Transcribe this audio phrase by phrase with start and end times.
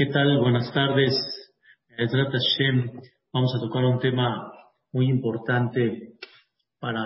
[0.00, 0.38] ¿Qué tal?
[0.38, 1.12] Buenas tardes.
[3.34, 4.50] Vamos a tocar un tema
[4.94, 6.14] muy importante
[6.78, 7.04] para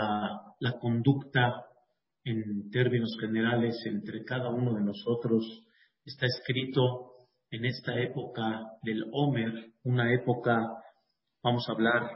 [0.60, 1.64] la conducta
[2.22, 5.44] en términos generales entre cada uno de nosotros.
[6.04, 7.14] Está escrito
[7.50, 10.54] en esta época del Homer, una época,
[11.42, 12.08] vamos a hablar,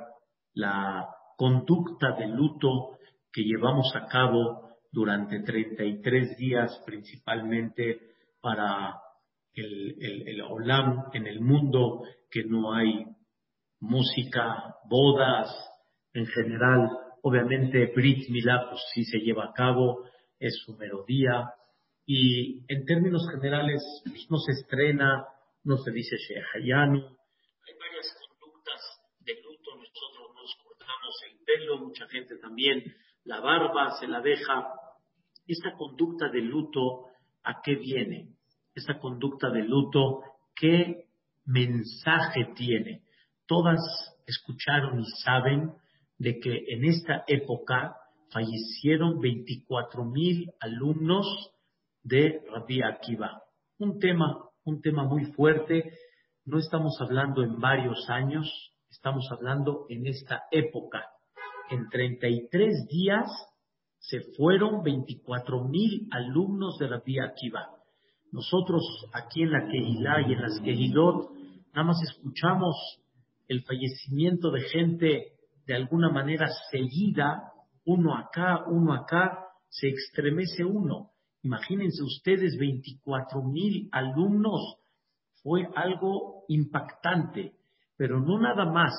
[0.55, 2.99] la conducta de luto
[3.33, 7.99] que llevamos a cabo durante 33 días, principalmente
[8.41, 8.95] para
[9.61, 13.05] el, el, Olam, en el mundo, que no hay
[13.81, 15.51] música, bodas,
[16.13, 16.89] en general,
[17.23, 20.05] obviamente Brit Milá, pues sí se lleva a cabo,
[20.39, 21.51] es su melodía,
[22.07, 25.27] y en términos generales pues, no se estrena,
[25.65, 28.81] no se dice Shehayanu, hay varias conductas
[29.21, 32.83] de luto, nosotros nos cortamos el pelo, mucha gente también,
[33.25, 34.73] la barba se la deja.
[35.47, 37.07] Esta conducta de luto,
[37.43, 38.38] ¿a qué viene?
[38.79, 40.23] Esta conducta de luto,
[40.55, 41.07] ¿qué
[41.45, 43.03] mensaje tiene?
[43.47, 43.79] Todas
[44.27, 45.73] escucharon y saben
[46.19, 47.97] de que en esta época
[48.31, 51.27] fallecieron 24 mil alumnos
[52.03, 53.43] de Rabbi Akiva.
[53.79, 55.93] Un tema, un tema muy fuerte.
[56.45, 61.05] No estamos hablando en varios años, estamos hablando en esta época.
[61.71, 63.31] En 33 días
[63.99, 67.78] se fueron 24 mil alumnos de Rabbi Akiva.
[68.33, 71.31] Nosotros aquí en la Kehilá y en las Kehilot
[71.73, 72.77] nada más escuchamos
[73.49, 75.33] el fallecimiento de gente
[75.67, 77.53] de alguna manera seguida,
[77.85, 81.11] uno acá, uno acá, se extremece uno.
[81.43, 84.77] Imagínense ustedes 24 mil alumnos,
[85.43, 87.53] fue algo impactante,
[87.97, 88.93] pero no nada más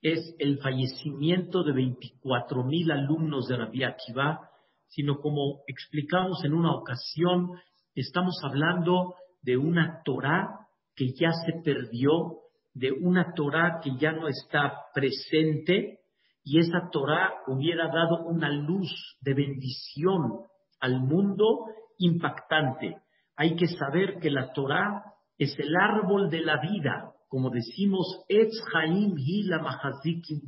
[0.00, 4.50] es el fallecimiento de 24 mil alumnos de Rabbi Akiva,
[4.86, 7.50] sino como explicamos en una ocasión,
[7.96, 12.40] Estamos hablando de una Torah que ya se perdió,
[12.74, 16.00] de una Torah que ya no está presente,
[16.44, 20.42] y esa Torah hubiera dado una luz de bendición
[20.78, 22.98] al mundo impactante.
[23.34, 25.02] Hay que saber que la Torah
[25.38, 29.14] es el árbol de la vida, como decimos, Etz Haim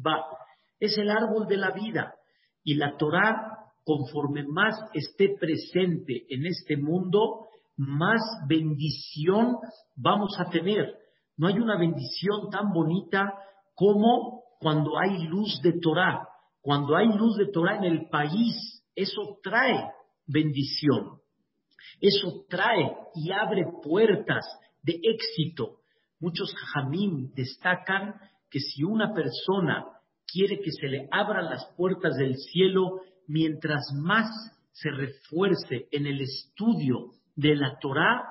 [0.03, 0.25] Ba,
[0.79, 2.15] es el árbol de la vida.
[2.63, 3.58] Y la Torah
[3.89, 7.47] conforme más esté presente en este mundo,
[7.79, 9.57] más bendición
[9.97, 10.95] vamos a tener.
[11.39, 13.33] No hay una bendición tan bonita
[13.75, 16.29] como cuando hay luz de Torah.
[16.61, 19.91] Cuando hay luz de Torah en el país, eso trae
[20.27, 21.21] bendición.
[21.99, 24.45] Eso trae y abre puertas
[24.83, 25.79] de éxito.
[26.21, 28.17] Muchos jamín destacan
[28.51, 29.87] que si una persona
[30.31, 34.27] quiere que se le abran las puertas del cielo, mientras más
[34.73, 38.25] se refuerce en el estudio de la Torah,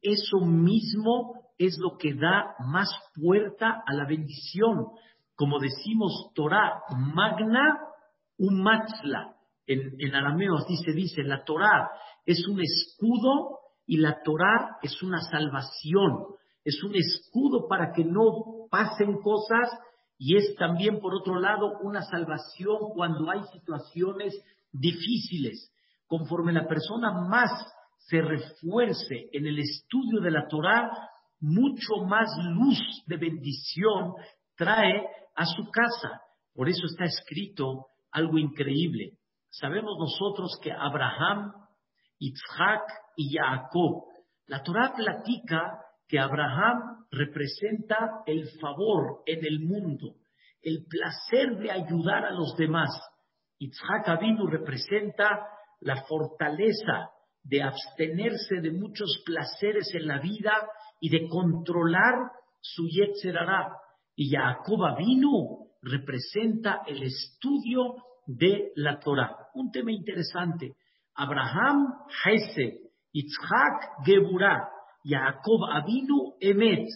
[0.00, 4.86] eso mismo es lo que da más puerta a la bendición.
[5.34, 6.82] Como decimos, Torah
[7.14, 7.78] magna
[8.38, 9.36] umatzla.
[9.66, 11.90] En, en arameo así se dice, la Torah
[12.26, 16.26] es un escudo y la Torah es una salvación.
[16.64, 19.70] Es un escudo para que no pasen cosas
[20.18, 24.34] y es también, por otro lado, una salvación cuando hay situaciones
[24.70, 25.72] difíciles.
[26.06, 27.50] Conforme la persona más
[27.98, 30.90] se refuerce en el estudio de la Torah,
[31.40, 34.14] mucho más luz de bendición
[34.56, 36.20] trae a su casa.
[36.54, 39.18] Por eso está escrito algo increíble.
[39.50, 41.52] Sabemos nosotros que Abraham,
[42.18, 42.82] Isaac
[43.16, 44.04] y Jacob,
[44.46, 45.80] la Torah platica
[46.12, 50.16] que Abraham representa el favor en el mundo,
[50.60, 52.90] el placer de ayudar a los demás.
[53.58, 55.26] Isaac Abinu representa
[55.80, 57.08] la fortaleza
[57.42, 60.52] de abstenerse de muchos placeres en la vida
[61.00, 62.30] y de controlar
[62.60, 63.72] su Yetzerará.
[64.14, 67.94] Y Jacob vino representa el estudio
[68.26, 69.34] de la Torah.
[69.54, 70.74] Un tema interesante.
[71.14, 71.86] Abraham,
[72.22, 72.80] Hesed,
[73.14, 74.71] Yitzhak, Geburah,
[75.04, 76.88] Jacob Avinu, Emet.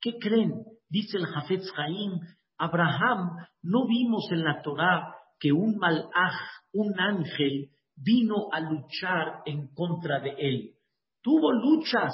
[0.00, 0.64] ¿Qué creen?
[0.88, 2.20] Dice el Jafetz Haim,
[2.58, 6.34] Abraham, no vimos en la Torah que un malaj,
[6.72, 10.74] un ángel, vino a luchar en contra de él.
[11.22, 12.12] Tuvo luchas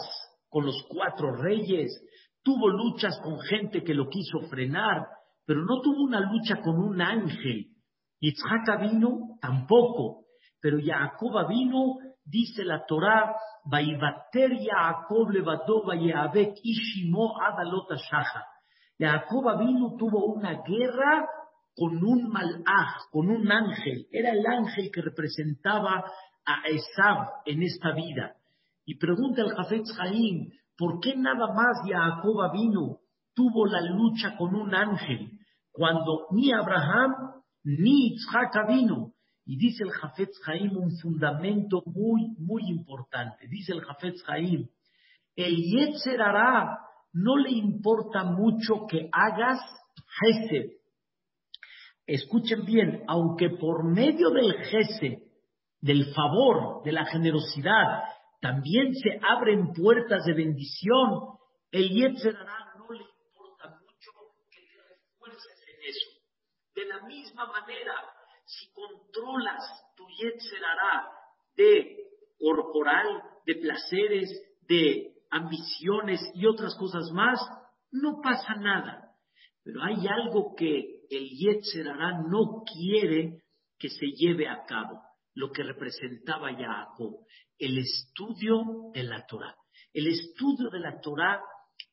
[0.49, 1.93] con los cuatro reyes,
[2.43, 5.07] tuvo luchas con gente que lo quiso frenar,
[5.45, 7.69] pero no tuvo una lucha con un ángel.
[8.21, 10.27] Yitzhak vino tampoco,
[10.61, 15.85] pero Jacob vino, dice la Torá, Vaivater Jacob levadó
[16.63, 18.47] Ishimo Adalota Shaha.
[18.99, 21.27] Jacob vino, tuvo una guerra
[21.75, 24.07] con un malaj, con un ángel.
[24.11, 26.05] Era el ángel que representaba
[26.45, 28.37] a Esab en esta vida.
[28.85, 30.51] Y pregunta el Jafetz Haim,
[30.83, 32.99] ¿Por qué nada más Jacob vino?
[33.35, 35.31] Tuvo la lucha con un ángel
[35.71, 39.12] cuando ni Abraham ni Isaac vino.
[39.45, 43.49] Y dice el Jafetz Haim un fundamento muy, muy importante.
[43.49, 44.69] Dice el Jafetz Haim,
[45.35, 46.21] el Yetzer
[47.15, 49.61] no le importa mucho que hagas
[50.21, 50.73] Hesed.
[52.07, 55.19] Escuchen bien, aunque por medio del Hesed,
[55.81, 58.03] del favor, de la generosidad,
[58.41, 61.39] también se abren puertas de bendición,
[61.71, 64.11] el Yetzer no le importa mucho
[64.51, 66.11] que te refuerces en eso.
[66.75, 67.93] De la misma manera,
[68.63, 69.63] si controlas
[69.97, 70.63] tu Yetzer
[71.57, 71.97] de
[72.39, 74.31] corporal, de placeres,
[74.69, 77.41] de ambiciones y otras cosas más,
[77.91, 79.15] no pasa nada.
[79.65, 81.87] Pero hay algo que el Yetzer
[82.29, 83.43] no quiere
[83.79, 85.01] que se lleve a cabo,
[85.35, 87.27] lo que representaba Jacob,
[87.59, 89.55] el estudio de la Torah.
[89.93, 91.41] El estudio de la Torah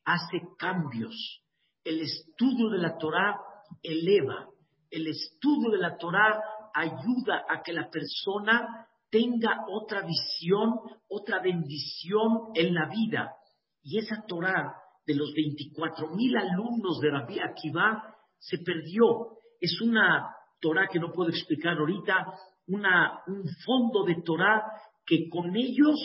[0.04, 1.42] hace cambios.
[1.84, 3.36] El estudio de la Torah
[3.82, 4.48] eleva.
[4.90, 6.40] El estudio de la Torah
[6.74, 13.34] ayuda a que la persona tenga otra visión, otra bendición en la vida.
[13.82, 14.74] Y esa Torah
[15.06, 19.38] de los 24 mil alumnos de Rabbi Akiva se perdió.
[19.60, 22.26] Es una Torah que no puedo explicar ahorita,
[22.66, 24.62] un fondo de Torah
[25.04, 25.98] que con ellos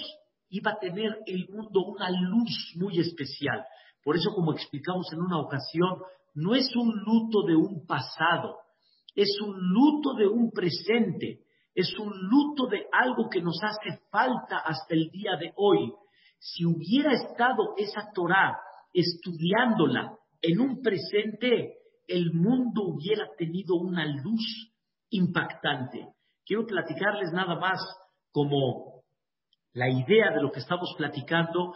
[0.49, 3.63] iba a tener el mundo una luz muy especial.
[4.03, 5.99] Por eso, como explicamos en una ocasión,
[6.33, 8.57] no es un luto de un pasado,
[9.15, 11.45] es un luto de un presente
[11.75, 15.91] es un luto de algo que nos hace falta hasta el día de hoy.
[16.39, 18.57] Si hubiera estado esa Torah
[18.93, 21.73] estudiándola en un presente,
[22.07, 24.71] el mundo hubiera tenido una luz
[25.09, 26.07] impactante.
[26.45, 27.81] Quiero platicarles nada más
[28.31, 29.03] como
[29.73, 31.73] la idea de lo que estamos platicando.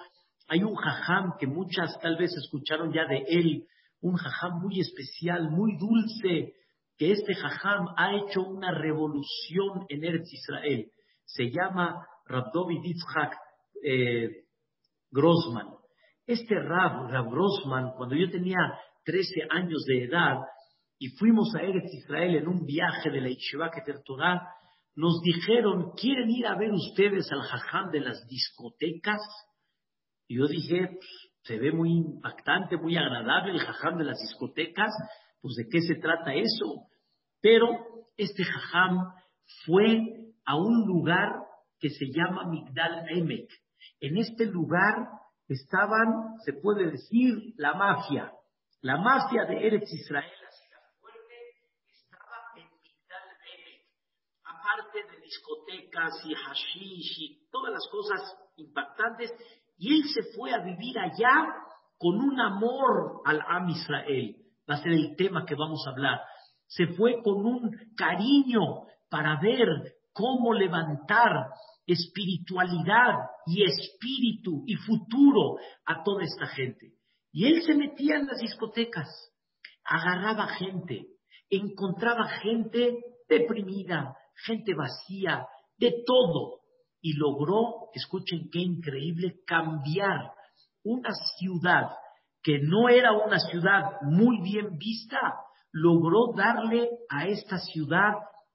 [0.48, 3.68] Hay un jajam que muchas tal vez escucharon ya de él,
[4.00, 6.54] un jajam muy especial, muy dulce,
[7.00, 10.92] que este jajam ha hecho una revolución en Eretz Israel.
[11.24, 13.38] Se llama Rabdovid Yitzhak
[13.82, 14.28] eh,
[15.10, 15.70] Grossman.
[16.28, 18.60] Este Rab, Rab Grossman, cuando yo tenía
[19.06, 20.40] 13 años de edad
[21.00, 24.42] y fuimos a Eretz Israel en un viaje de la Yeshiva Keter Torah,
[24.96, 29.22] nos dijeron, ¿quieren ir a ver ustedes al jajam de las discotecas?
[30.28, 31.10] Y yo dije, pues,
[31.44, 34.92] se ve muy impactante, muy agradable el jajam de las discotecas,
[35.42, 36.89] pues de qué se trata eso.
[37.42, 37.68] Pero
[38.18, 39.14] este jajam
[39.66, 41.30] fue a un lugar
[41.80, 43.50] que se llama Migdal Emek.
[44.02, 45.08] En este lugar
[45.48, 48.32] estaban, se puede decir, la mafia.
[48.82, 50.32] La mafia de Eretz Israel,
[50.72, 51.36] la fuerte,
[51.88, 53.88] estaba en Migdal Emek.
[54.44, 59.32] Aparte de discotecas y hashish y todas las cosas impactantes,
[59.78, 61.56] y él se fue a vivir allá
[61.98, 64.36] con un amor al Am Israel.
[64.70, 66.20] Va a ser el tema que vamos a hablar
[66.70, 69.68] se fue con un cariño para ver
[70.14, 71.48] cómo levantar
[71.86, 73.16] espiritualidad
[73.48, 76.94] y espíritu y futuro a toda esta gente.
[77.32, 79.08] Y él se metía en las discotecas,
[79.84, 81.08] agarraba gente,
[81.50, 85.48] encontraba gente deprimida, gente vacía,
[85.78, 86.60] de todo.
[87.02, 90.34] Y logró, escuchen qué increíble, cambiar
[90.84, 91.90] una ciudad
[92.44, 95.20] que no era una ciudad muy bien vista
[95.72, 98.14] logró darle a esta ciudad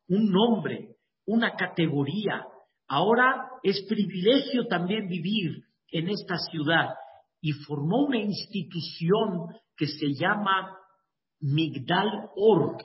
[0.08, 2.44] un nombre, una categoría.
[2.88, 6.90] Ahora es privilegio también vivir en esta ciudad
[7.40, 10.76] y formó una institución que se llama
[11.40, 12.78] Migdal Or.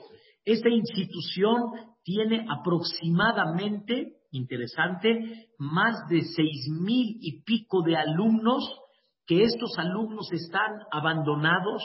[0.44, 1.72] Esta institución
[2.02, 8.64] tiene aproximadamente, interesante, más de seis mil y pico de alumnos,
[9.26, 11.82] que estos alumnos están abandonados,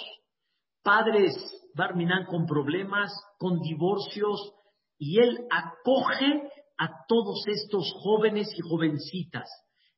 [0.84, 1.34] padres
[1.76, 4.54] Barminan con problemas, con divorcios,
[4.98, 9.50] y él acoge a todos estos jóvenes y jovencitas,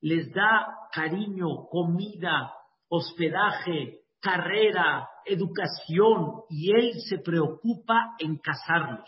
[0.01, 2.51] les da cariño, comida,
[2.89, 9.07] hospedaje, carrera, educación, y él se preocupa en casarlos.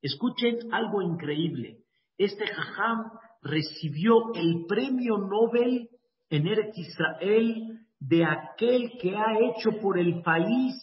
[0.00, 1.78] Escuchen algo increíble.
[2.18, 3.10] Este jajam
[3.42, 5.88] recibió el premio Nobel
[6.30, 10.74] en Eretz Israel de aquel que ha hecho por el país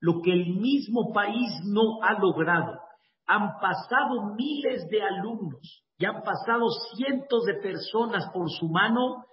[0.00, 2.78] lo que el mismo país no ha logrado.
[3.26, 9.24] Han pasado miles de alumnos y han pasado cientos de personas por su mano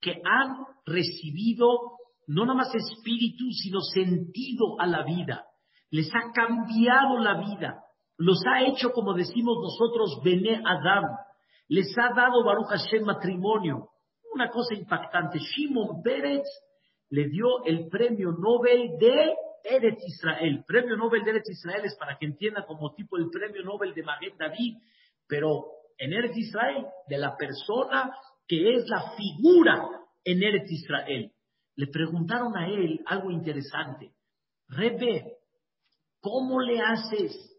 [0.00, 5.46] que han recibido no nada más espíritu, sino sentido a la vida.
[5.90, 7.82] Les ha cambiado la vida.
[8.16, 11.04] Los ha hecho, como decimos nosotros, Bene Adam.
[11.68, 13.88] Les ha dado Baruch Hashem matrimonio.
[14.32, 15.40] Una cosa impactante.
[15.40, 16.44] Shimon Pérez
[17.08, 20.64] le dio el premio Nobel de Eretz Israel.
[20.66, 24.02] Premio Nobel de Eretz Israel es para que entienda como tipo el premio Nobel de
[24.02, 24.78] Maguen David,
[25.26, 25.64] pero
[25.98, 28.12] en Eretz Israel, de la persona
[28.46, 29.88] que es la figura
[30.24, 31.32] en Eretz Israel.
[31.76, 34.12] Le preguntaron a él algo interesante.
[34.68, 35.38] Rebe,
[36.20, 37.56] ¿cómo le haces?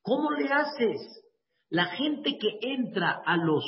[0.00, 1.22] ¿Cómo le haces?
[1.68, 3.64] La gente que entra a los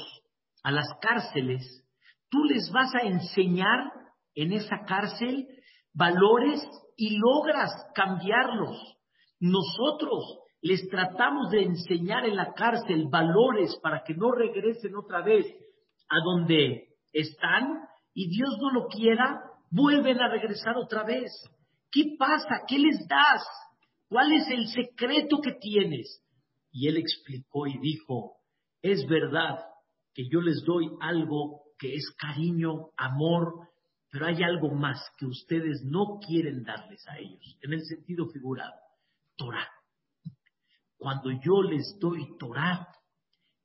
[0.65, 1.85] a las cárceles,
[2.31, 3.93] tú les vas a enseñar
[4.35, 5.47] en esa cárcel
[5.95, 6.61] valores
[6.97, 8.77] y logras cambiarlos.
[9.41, 15.47] Nosotros les tratamos de enseñar en la cárcel valores para que no regresen otra vez
[16.09, 17.81] a donde están
[18.13, 21.31] y Dios no lo quiera, vuelven a regresar otra vez.
[21.91, 22.63] ¿Qué pasa?
[22.67, 23.43] ¿Qué les das?
[24.09, 26.23] ¿Cuál es el secreto que tienes?
[26.71, 28.37] Y él explicó y dijo,
[28.83, 29.59] es verdad
[30.15, 33.69] que yo les doy algo que es cariño, amor,
[34.15, 38.73] pero hay algo más que ustedes no quieren darles a ellos, en el sentido figurado,
[39.37, 39.69] Torah.
[40.97, 42.87] Cuando yo les doy Torah,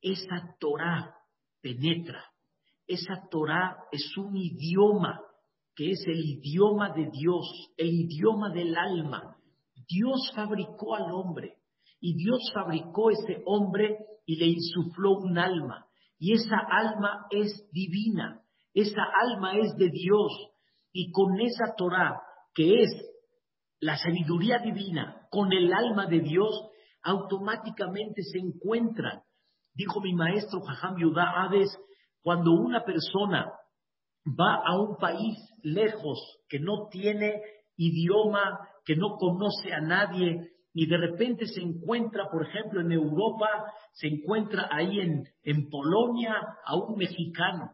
[0.02, 1.16] esa Torah
[1.62, 2.26] penetra,
[2.88, 5.22] esa Torah es un idioma
[5.76, 7.46] que es el idioma de Dios,
[7.78, 9.38] el idioma del alma.
[9.88, 11.60] Dios fabricó al hombre
[12.00, 15.86] y Dios fabricó ese hombre y le insufló un alma.
[16.18, 18.39] Y esa alma es divina,
[18.74, 20.32] esa alma es de Dios.
[20.92, 22.22] Y con esa Torah,
[22.54, 22.90] que es
[23.80, 26.70] la sabiduría divina, con el alma de Dios,
[27.04, 29.22] automáticamente se encuentran.
[29.74, 31.78] Dijo mi maestro Jajam Yudá Hades,
[32.22, 33.52] cuando una persona
[34.28, 37.42] va a un país lejos, que no tiene
[37.78, 43.48] idioma, que no conoce a nadie, y de repente se encuentra, por ejemplo, en Europa,
[43.94, 46.36] se encuentra ahí en, en Polonia
[46.66, 47.72] a un mexicano.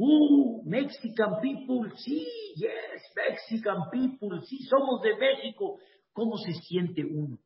[0.00, 2.24] Uh, Mexican people, sí,
[2.54, 5.78] yes, Mexican people, sí, somos de México.
[6.12, 7.36] ¿Cómo se siente uno?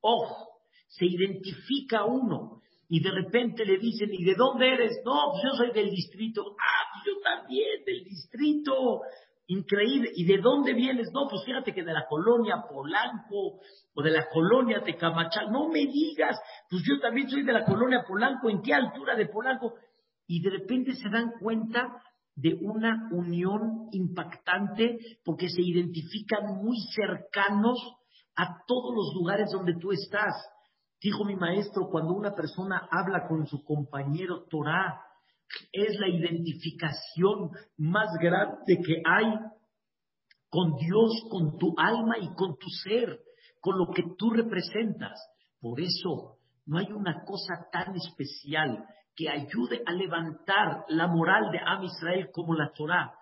[0.00, 5.00] Ojo, se identifica uno y de repente le dicen, ¿y de dónde eres?
[5.04, 6.42] No, pues yo soy del distrito.
[6.60, 9.00] Ah, pues yo también, del distrito.
[9.48, 10.10] Increíble.
[10.14, 11.10] ¿Y de dónde vienes?
[11.12, 13.60] No, pues fíjate que de la colonia Polanco
[13.94, 15.50] o de la colonia Tecamachal.
[15.50, 16.38] No me digas,
[16.70, 18.48] pues yo también soy de la colonia Polanco.
[18.48, 19.74] ¿En qué altura de Polanco?
[20.26, 22.02] Y de repente se dan cuenta
[22.34, 27.78] de una unión impactante porque se identifican muy cercanos
[28.36, 30.34] a todos los lugares donde tú estás.
[31.00, 35.00] Dijo mi maestro, cuando una persona habla con su compañero Torah,
[35.72, 39.32] es la identificación más grande que hay
[40.48, 43.20] con Dios, con tu alma y con tu ser,
[43.60, 45.18] con lo que tú representas.
[45.60, 48.84] Por eso no hay una cosa tan especial
[49.16, 53.14] que ayude a levantar la moral de Am Israel como la Torah.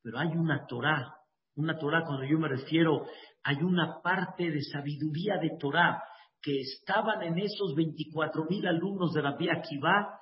[0.00, 1.16] Pero hay una Torah,
[1.56, 3.06] una Torah cuando yo me refiero,
[3.42, 6.02] hay una parte de sabiduría de Torah
[6.40, 10.20] que estaban en esos 24 mil alumnos de Rabbi Akiva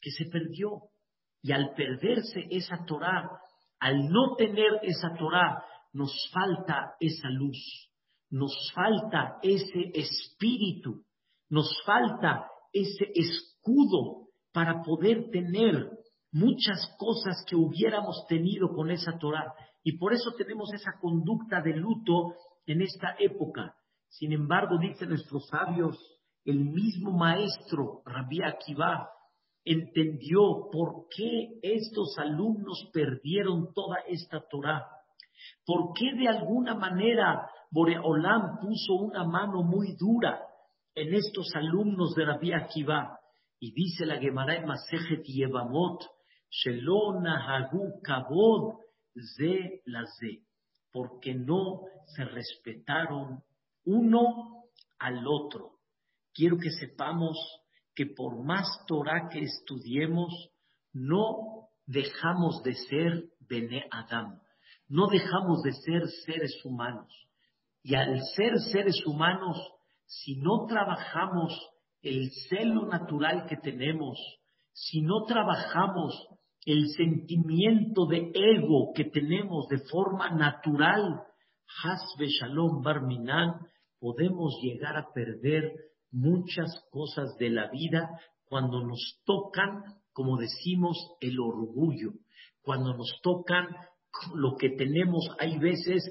[0.00, 0.82] que se perdió.
[1.42, 3.30] Y al perderse esa Torah,
[3.78, 7.90] al no tener esa Torah, nos falta esa luz,
[8.30, 11.04] nos falta ese espíritu,
[11.50, 14.25] nos falta ese escudo
[14.56, 15.90] para poder tener
[16.32, 19.52] muchas cosas que hubiéramos tenido con esa Torah.
[19.84, 22.32] Y por eso tenemos esa conducta de luto
[22.64, 23.76] en esta época.
[24.08, 25.98] Sin embargo, dicen nuestros sabios,
[26.46, 29.10] el mismo maestro, Rabbi Akiva,
[29.62, 34.86] entendió por qué estos alumnos perdieron toda esta Torah.
[35.66, 40.40] ¿Por qué de alguna manera Boreolam puso una mano muy dura
[40.94, 43.15] en estos alumnos de Rabbi Akiva?
[43.58, 46.04] Y dice la Gemara en Masejet Yevamot,
[46.64, 48.80] Hagu Kabod
[49.14, 50.42] Ze la Ze,
[50.92, 51.80] porque no
[52.14, 53.42] se respetaron
[53.84, 54.64] uno
[54.98, 55.72] al otro.
[56.34, 57.38] Quiero que sepamos
[57.94, 60.50] que por más Torah que estudiemos,
[60.92, 64.38] no dejamos de ser Bene Adam,
[64.88, 67.10] no dejamos de ser seres humanos.
[67.82, 69.56] Y al ser seres humanos,
[70.04, 71.52] si no trabajamos
[72.02, 74.18] el celo natural que tenemos,
[74.72, 76.14] si no trabajamos
[76.64, 81.22] el sentimiento de ego que tenemos de forma natural,
[81.84, 83.60] Hasbe Shalom Barminan,
[83.98, 85.72] podemos llegar a perder
[86.10, 88.08] muchas cosas de la vida
[88.44, 92.12] cuando nos tocan, como decimos, el orgullo,
[92.62, 93.66] cuando nos tocan
[94.34, 96.02] lo que tenemos, hay veces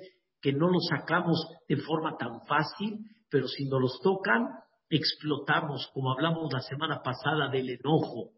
[0.41, 2.99] que no lo sacamos de forma tan fácil,
[3.29, 4.47] pero si nos los tocan,
[4.89, 8.31] explotamos, como hablamos la semana pasada del enojo.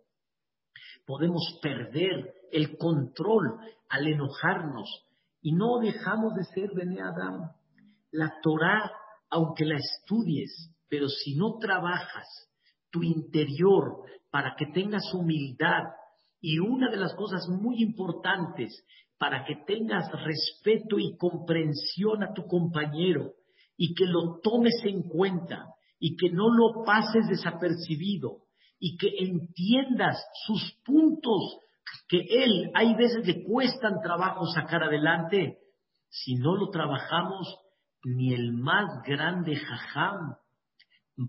[1.06, 5.04] Podemos perder el control al enojarnos.
[5.40, 7.52] y no dejamos de ser Bene Adam.
[8.12, 8.92] La Torah,
[9.30, 12.28] aunque la estudies, pero si no trabajas
[12.90, 15.84] tu interior para que tengas humildad
[16.42, 18.84] y una de las cosas muy importantes
[19.18, 23.34] para que tengas respeto y comprensión a tu compañero
[23.78, 28.44] y que lo tomes en cuenta y que no lo pases desapercibido
[28.80, 31.60] y que entiendas sus puntos
[32.08, 35.60] que él hay veces le cuestan trabajo sacar adelante.
[36.10, 37.58] Si no lo trabajamos,
[38.04, 40.36] ni el más grande jajam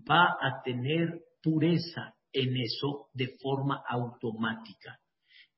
[0.09, 4.99] va a tener pureza en eso de forma automática.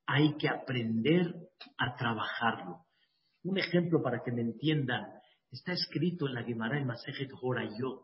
[0.06, 1.32] Hay que aprender
[1.78, 2.86] a trabajarlo.
[3.44, 5.04] Un ejemplo para que me entiendan,
[5.50, 8.02] está escrito en la Gemara en Masejet Horayot,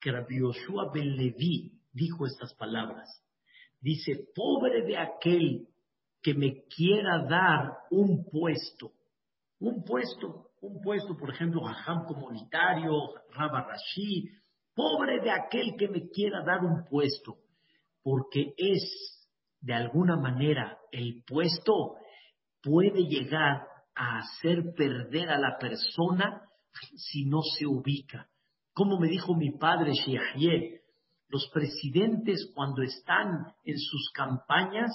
[0.00, 3.08] que Rabbi Yoshua ben Levi dijo estas palabras.
[3.80, 5.68] Dice, pobre de aquel
[6.22, 8.92] que me quiera dar un puesto,
[9.60, 14.28] un puesto, un puesto, por ejemplo, Jajam comunitario, Rabba Rashi,
[14.74, 17.36] pobre de aquel que me quiera dar un puesto,
[18.02, 19.28] porque es,
[19.60, 21.96] de alguna manera, el puesto
[22.62, 26.42] puede llegar a hacer perder a la persona
[26.96, 28.28] si no se ubica.
[28.76, 30.82] Como me dijo mi padre Sheahye,
[31.30, 34.90] los presidentes cuando están en sus campañas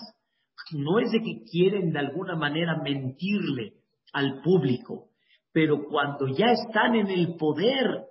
[0.73, 3.73] no es de que quieren de alguna manera mentirle
[4.13, 5.07] al público,
[5.51, 8.05] pero cuando ya están en el poder,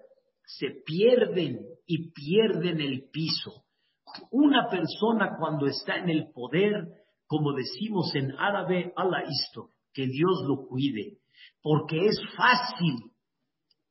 [0.45, 3.63] se pierden y pierden el piso.
[4.33, 6.97] Una persona cuando está en el poder,
[7.29, 11.19] como decimos en árabe, Allah isto, que Dios lo cuide,
[11.63, 13.10] porque es fácil,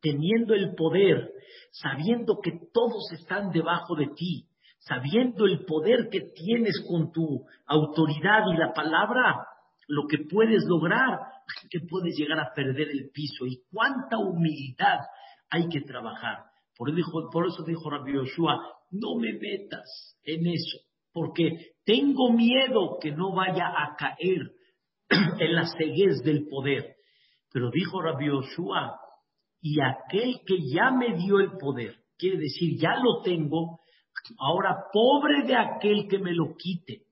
[0.02, 1.32] teniendo el poder,
[1.72, 4.46] sabiendo que todos están debajo de ti,
[4.80, 9.46] sabiendo el poder que tienes con tu autoridad y la palabra,
[9.88, 11.20] lo que puedes lograr,
[11.70, 15.00] que puedes llegar a perder el piso y cuánta humildad
[15.50, 16.46] hay que trabajar.
[16.78, 16.90] Por,
[17.46, 18.58] eso dijo Rabbi Yoshua,
[18.92, 20.78] no me metas en eso,
[21.12, 24.54] porque tengo miedo que no vaya a caer
[25.40, 26.96] en la ceguez del poder.
[27.52, 28.98] Pero dijo Rabbi Yoshua,
[29.62, 33.80] y aquel que ya me dio el poder, quiere decir, ya lo tengo,
[34.38, 37.04] Ahora, pobre de aquel que me lo quite,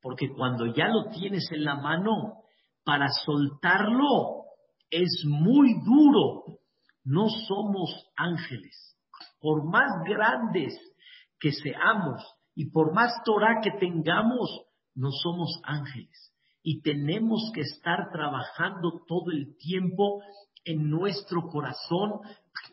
[0.00, 2.42] porque cuando ya lo tienes en la mano,
[2.84, 4.44] para soltarlo
[4.90, 6.58] es muy duro.
[7.04, 8.96] No somos ángeles.
[9.40, 10.74] Por más grandes
[11.38, 12.22] que seamos
[12.54, 16.32] y por más Torah que tengamos, no somos ángeles.
[16.62, 20.22] Y tenemos que estar trabajando todo el tiempo
[20.64, 22.20] en nuestro corazón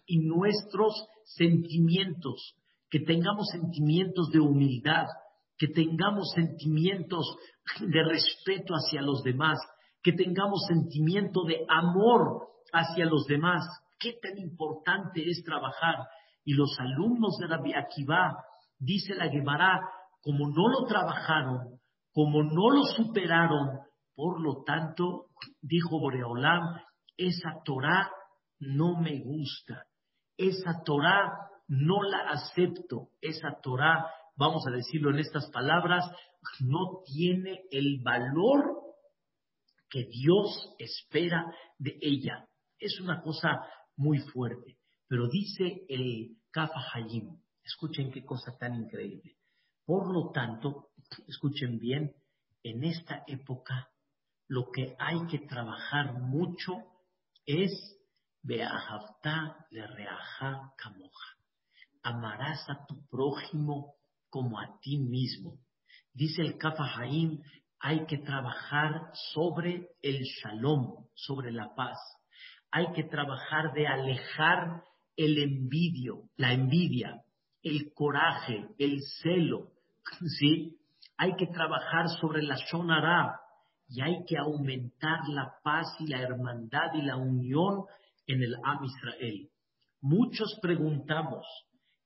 [0.05, 0.93] y nuestros
[1.25, 2.55] sentimientos
[2.89, 5.05] que tengamos sentimientos de humildad,
[5.57, 7.37] que tengamos sentimientos
[7.79, 9.59] de respeto hacia los demás,
[10.01, 13.63] que tengamos sentimiento de amor hacia los demás.
[13.99, 16.07] Qué tan importante es trabajar.
[16.43, 18.43] Y los alumnos de Rabbi Akiva,
[18.79, 19.81] dice la Gemara,
[20.21, 21.79] como no lo trabajaron,
[22.13, 23.79] como no lo superaron,
[24.15, 25.27] por lo tanto,
[25.61, 26.79] dijo Boreolam,
[27.19, 28.09] esa Torah
[28.59, 29.85] no me gusta.
[30.37, 36.09] Esa Torah no la acepto, esa Torah, vamos a decirlo en estas palabras,
[36.61, 38.73] no tiene el valor
[39.89, 41.45] que Dios espera
[41.77, 42.47] de ella.
[42.79, 43.49] Es una cosa
[43.97, 44.77] muy fuerte.
[45.07, 49.35] Pero dice el Kafa Hayim, escuchen qué cosa tan increíble.
[49.85, 50.91] Por lo tanto,
[51.27, 52.15] escuchen bien,
[52.63, 53.89] en esta época
[54.47, 56.88] lo que hay que trabajar mucho
[57.49, 57.71] es
[58.41, 61.39] Beahavta le reaja camoja
[62.03, 63.95] amarás a tu prójimo
[64.29, 65.59] como a ti mismo.
[66.13, 67.41] Dice el Kafahaim,
[67.79, 71.97] hay que trabajar sobre el shalom, sobre la paz.
[72.71, 74.83] Hay que trabajar de alejar
[75.15, 77.21] el envidio, la envidia,
[77.63, 79.71] el coraje, el celo,
[80.39, 80.77] ¿sí?
[81.17, 83.38] Hay que trabajar sobre la shonara
[83.89, 87.85] y hay que aumentar la paz y la hermandad y la unión
[88.27, 89.49] en el Am Israel.
[90.01, 91.45] Muchos preguntamos,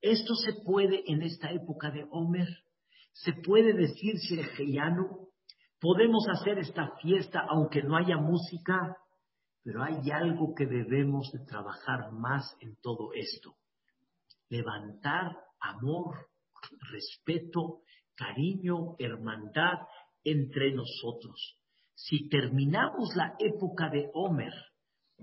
[0.00, 2.48] esto se puede en esta época de Homer.
[3.12, 5.28] Se puede decir Shirgeyano.
[5.80, 8.96] Podemos hacer esta fiesta aunque no haya música.
[9.62, 13.56] Pero hay algo que debemos de trabajar más en todo esto.
[14.50, 16.28] Levantar amor,
[16.90, 17.80] respeto,
[18.14, 19.78] cariño, hermandad
[20.22, 21.58] entre nosotros.
[21.94, 24.52] Si terminamos la época de Homer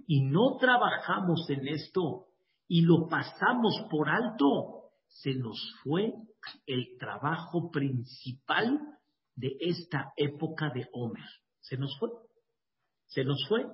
[0.07, 2.27] y no trabajamos en esto,
[2.67, 6.13] y lo pasamos por alto, se nos fue
[6.65, 8.79] el trabajo principal
[9.35, 11.27] de esta época de Homer.
[11.59, 12.09] Se nos fue.
[13.07, 13.65] Se nos fue.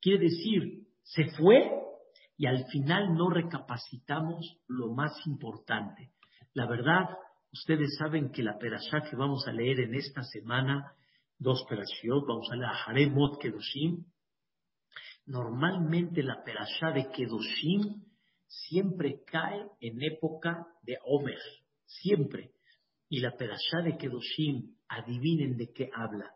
[0.00, 1.70] Quiere decir, se fue
[2.36, 6.10] y al final no recapacitamos lo más importante.
[6.54, 7.04] La verdad,
[7.52, 10.92] ustedes saben que la perashá que vamos a leer en esta semana,
[11.40, 14.04] dos perashiot, vamos a leer a Haremot Kedoshim.
[15.26, 18.04] Normalmente la perashá de Kedoshim
[18.46, 21.40] siempre cae en época de Omer,
[21.86, 22.52] siempre.
[23.08, 26.30] Y la perashá de Kedoshim, adivinen de qué habla.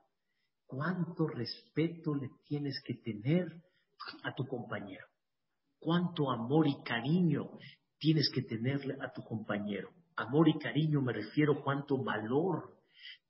[0.66, 3.46] ¿Cuánto respeto le tienes que tener
[4.22, 5.06] a tu compañero?
[5.78, 7.50] ¿Cuánto amor y cariño
[7.98, 9.90] tienes que tenerle a tu compañero?
[10.16, 12.78] Amor y cariño me refiero cuánto valor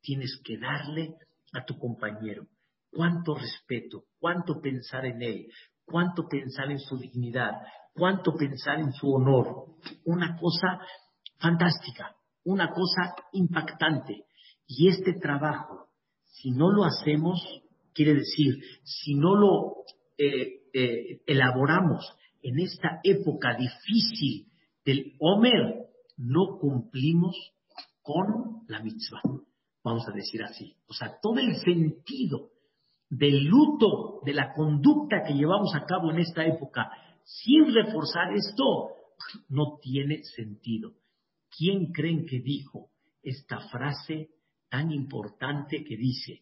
[0.00, 1.16] tienes que darle
[1.54, 2.46] a tu compañero.
[2.90, 5.46] Cuánto respeto, cuánto pensar en él,
[5.84, 7.52] cuánto pensar en su dignidad,
[7.92, 9.66] cuánto pensar en su honor.
[10.04, 10.78] Una cosa
[11.38, 12.14] fantástica,
[12.44, 14.24] una cosa impactante.
[14.66, 15.88] Y este trabajo,
[16.24, 17.40] si no lo hacemos,
[17.92, 19.84] quiere decir, si no lo
[20.18, 24.48] eh, eh, elaboramos en esta época difícil
[24.84, 25.86] del Homer,
[26.16, 27.36] no cumplimos
[28.02, 29.22] con la mitzvah.
[29.84, 30.74] Vamos a decir así.
[30.88, 32.50] O sea, todo el sentido
[33.10, 36.90] del luto, de la conducta que llevamos a cabo en esta época,
[37.22, 38.94] sin reforzar esto,
[39.48, 40.92] no tiene sentido.
[41.56, 42.88] ¿Quién creen que dijo
[43.22, 44.30] esta frase
[44.70, 46.40] tan importante que dice,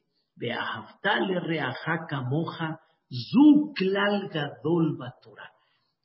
[2.23, 5.53] moja zuklal gadol Torah?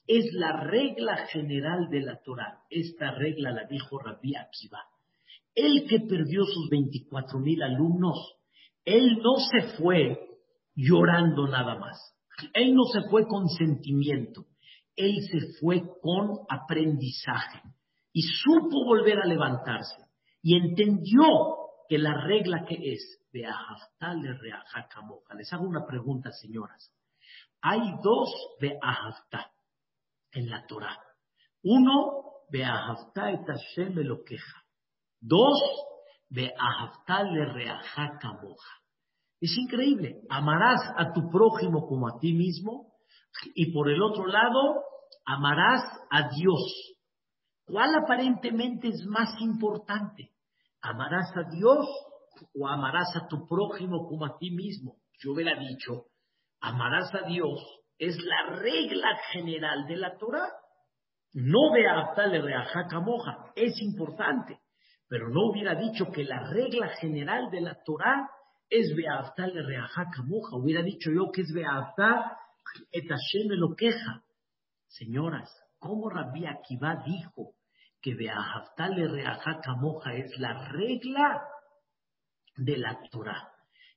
[0.08, 2.64] Es la regla general de la Torah.
[2.70, 4.84] Esta regla la dijo Rabbi Akiva.
[5.58, 8.36] El que perdió sus 24 mil alumnos,
[8.86, 10.20] él no se fue
[10.76, 11.98] llorando nada más.
[12.54, 14.46] Él no se fue con sentimiento.
[14.96, 17.64] Él se fue con aprendizaje
[18.14, 19.96] y supo volver a levantarse
[20.44, 21.24] y entendió
[21.90, 26.94] que la regla que es de le Les hago una pregunta, señoras.
[27.62, 28.78] Hay dos de
[30.34, 31.00] en la Torah.
[31.64, 34.67] Uno, de Ahavta et Hashem lo queja.
[35.20, 35.60] Dos,
[36.30, 37.46] de Ahavta le
[39.40, 40.22] Es increíble.
[40.30, 42.94] Amarás a tu prójimo como a ti mismo
[43.56, 44.84] y por el otro lado,
[45.26, 46.98] amarás a Dios.
[47.66, 50.32] ¿Cuál aparentemente es más importante?
[50.82, 51.88] ¿Amarás a Dios
[52.56, 54.98] o amarás a tu prójimo como a ti mismo?
[55.20, 56.06] Yo hubiera dicho,
[56.62, 57.60] amarás a Dios
[57.98, 60.50] es la regla general de la Torah.
[61.34, 64.60] No de adaptarle reajaca moja, es importante,
[65.08, 68.30] pero no hubiera dicho que la regla general de la Torah
[68.70, 72.38] es le reajaca moja, hubiera dicho yo que es beaftar
[72.92, 74.24] et Hashem lo queja.
[74.88, 77.56] Señoras, ¿cómo Rabbi Akiva dijo
[78.02, 81.42] que le reajaca moja es la regla
[82.58, 83.52] de la Torah?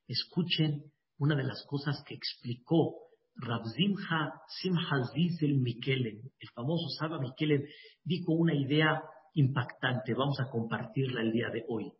[0.06, 7.66] Escuchen una de las cosas que explicó Rabzimha Simha Zizel Mikelen, el famoso Saba Mikelen,
[8.04, 9.02] dijo una idea
[9.40, 11.92] impactante, vamos a compartirla el día de hoy.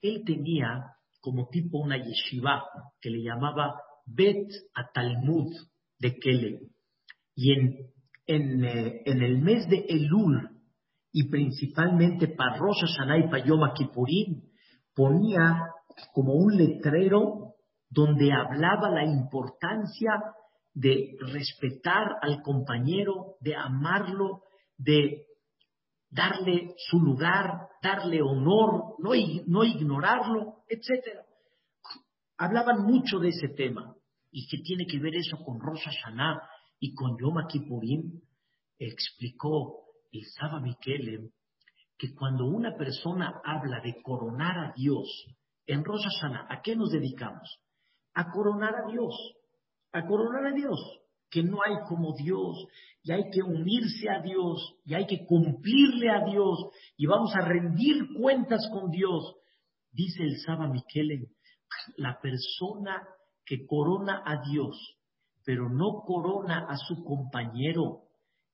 [0.00, 0.84] Él tenía
[1.20, 2.64] como tipo una yeshiva
[3.00, 5.52] que le llamaba Bet Atalmud
[5.98, 6.58] de Kelen.
[7.34, 7.76] Y en,
[8.26, 10.50] en, eh, en, el mes de Elul,
[11.12, 14.42] y principalmente para Rosh Hashanah y para Yom Kippurim,
[14.94, 15.62] ponía
[16.12, 17.54] como un letrero
[17.88, 20.12] donde hablaba la importancia
[20.74, 24.42] de respetar al compañero, de amarlo,
[24.76, 25.25] de
[26.10, 29.10] darle su lugar, darle honor, no,
[29.46, 31.20] no ignorarlo, etc.
[32.38, 33.94] Hablaban mucho de ese tema.
[34.30, 36.42] ¿Y qué tiene que ver eso con Rosh Hashanah
[36.80, 38.20] y con Yom Kippurim?
[38.78, 41.30] Explicó el Saba Mikelem
[41.96, 45.08] que cuando una persona habla de coronar a Dios
[45.66, 47.58] en Rosh Hashanah, ¿a qué nos dedicamos?
[48.14, 49.14] A coronar a Dios
[49.96, 50.78] a coronar a Dios,
[51.30, 52.66] que no hay como Dios,
[53.02, 56.58] y hay que unirse a Dios, y hay que cumplirle a Dios,
[56.96, 59.36] y vamos a rendir cuentas con Dios.
[59.92, 61.26] Dice el Saba Miquelen,
[61.96, 63.02] la persona
[63.44, 64.76] que corona a Dios,
[65.44, 68.02] pero no corona a su compañero,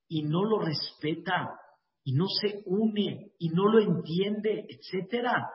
[0.09, 1.59] y no lo respeta,
[2.05, 5.49] y no se une, y no lo entiende, etcétera,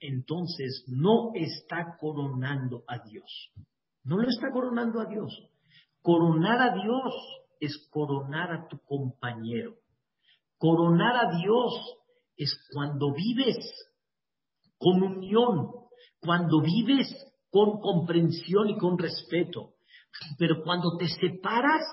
[0.00, 3.52] entonces no está coronando a Dios.
[4.04, 5.32] No lo está coronando a Dios.
[6.08, 7.12] Coronar a Dios
[7.60, 9.74] es coronar a tu compañero.
[10.56, 11.98] Coronar a Dios
[12.34, 13.58] es cuando vives
[14.78, 15.68] con unión,
[16.18, 17.14] cuando vives
[17.50, 19.74] con comprensión y con respeto.
[20.38, 21.84] Pero cuando te separas,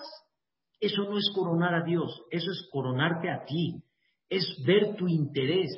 [0.80, 3.84] eso no es coronar a Dios, eso es coronarte a ti,
[4.30, 5.72] es ver tu interés,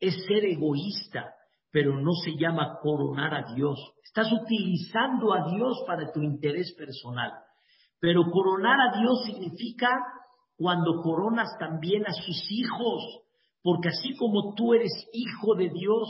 [0.00, 1.34] es ser egoísta,
[1.70, 3.78] pero no se llama coronar a Dios.
[4.02, 7.32] Estás utilizando a Dios para tu interés personal.
[8.02, 9.88] Pero coronar a Dios significa
[10.56, 13.20] cuando coronas también a sus hijos,
[13.62, 16.08] porque así como tú eres hijo de Dios,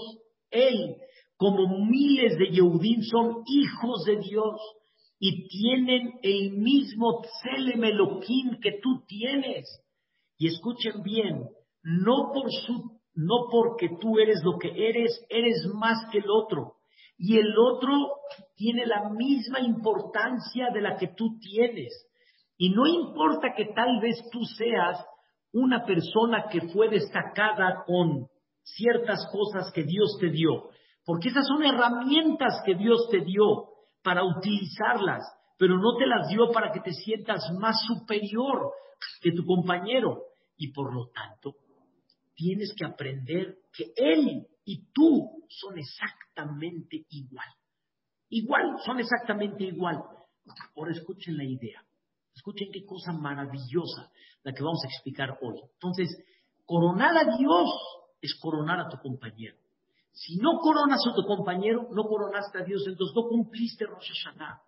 [0.51, 0.97] Él,
[1.37, 4.59] como miles de Yehudim, son hijos de Dios
[5.19, 9.69] y tienen el mismo Tselem Elohim que tú tienes.
[10.39, 11.45] Y escuchen bien,
[11.83, 16.77] no por su, no porque tú eres lo que eres, eres más que el otro.
[17.17, 17.93] Y el otro
[18.57, 21.93] tiene la misma importancia de la que tú tienes.
[22.57, 25.05] Y no importa que tal vez tú seas
[25.53, 28.27] una persona que fue destacada con
[28.63, 30.71] ciertas cosas que Dios te dio,
[31.05, 33.69] porque esas son herramientas que Dios te dio
[34.03, 35.23] para utilizarlas,
[35.59, 38.73] pero no te las dio para que te sientas más superior
[39.21, 40.23] que tu compañero.
[40.57, 41.57] Y por lo tanto,
[42.35, 47.49] tienes que aprender que Él y tú son exactamente igual.
[48.29, 50.03] Igual, son exactamente igual.
[50.77, 51.85] Ahora escuchen la idea.
[52.35, 54.11] Escuchen qué cosa maravillosa
[54.43, 55.61] la que vamos a explicar hoy.
[55.75, 56.17] Entonces,
[56.65, 57.71] coronar a Dios
[58.21, 59.57] es coronar a tu compañero.
[60.13, 64.63] Si no coronas a tu compañero, no coronaste a Dios, entonces no cumpliste Rosh Hashanah.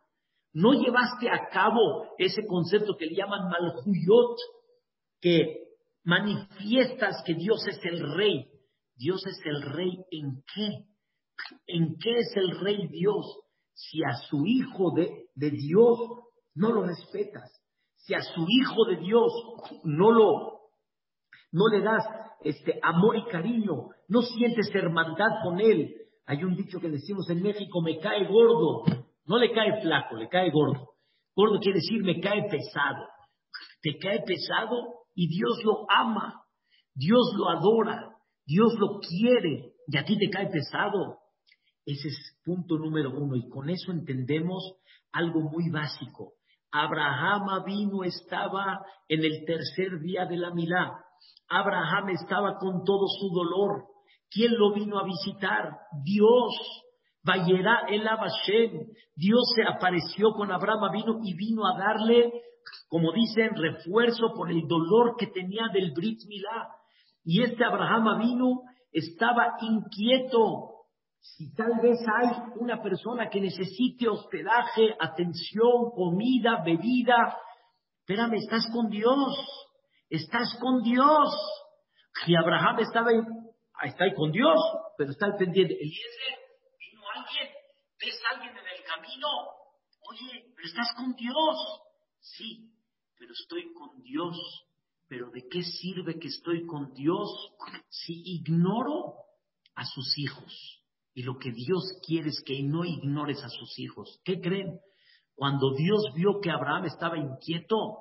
[0.54, 4.36] No llevaste a cabo ese concepto que le llaman Malhuyot,
[5.20, 5.64] que
[6.04, 8.48] manifiestas que Dios es el rey.
[8.96, 10.68] Dios es el rey en qué?
[11.66, 13.40] ¿En qué es el rey Dios?
[13.72, 15.98] Si a su hijo de, Dios
[16.54, 17.50] no lo respetas,
[17.96, 19.32] si a su hijo de Dios
[19.82, 20.60] no lo,
[21.50, 22.04] no le das
[22.42, 25.94] este amor y cariño, no sientes hermandad con él.
[26.26, 28.84] Hay un dicho que decimos en México, me cae gordo,
[29.26, 30.90] no le cae flaco, le cae gordo.
[31.34, 33.08] Gordo quiere decir me cae pesado.
[33.82, 36.44] Te cae pesado y Dios lo ama,
[36.94, 38.03] Dios lo adora,
[38.46, 41.18] Dios lo quiere y a ti te cae pesado.
[41.86, 44.76] Ese es punto número uno y con eso entendemos
[45.12, 46.34] algo muy básico.
[46.72, 51.04] Abraham vino, estaba en el tercer día de la milá.
[51.48, 53.84] Abraham estaba con todo su dolor.
[54.30, 55.78] ¿Quién lo vino a visitar?
[56.02, 56.82] Dios.
[57.22, 58.88] Vayera el Abashem.
[59.14, 62.32] Dios se apareció con Abraham vino y vino a darle,
[62.88, 66.68] como dicen, refuerzo por el dolor que tenía del Brit Milá.
[67.24, 70.74] Y este Abraham vino estaba inquieto
[71.24, 77.38] si tal vez hay una persona que necesite hospedaje, atención, comida, bebida,
[78.00, 79.34] espérame, estás con Dios,
[80.10, 81.34] estás con Dios.
[82.26, 83.20] Y Abraham estaba ahí,
[83.88, 84.60] está con Dios,
[84.98, 85.72] pero está al pendiente.
[85.72, 86.38] Eliezer,
[86.78, 87.48] vino alguien,
[87.98, 89.28] ves a alguien en el camino,
[90.10, 91.56] oye, pero estás con Dios.
[92.20, 92.70] Sí,
[93.18, 94.36] pero estoy con Dios.
[95.08, 97.28] Pero ¿de qué sirve que estoy con Dios
[97.88, 99.14] si ignoro
[99.74, 100.82] a sus hijos?
[101.14, 104.20] Y lo que Dios quiere es que no ignores a sus hijos.
[104.24, 104.80] ¿Qué creen?
[105.34, 107.98] Cuando Dios vio que Abraham estaba inquieto,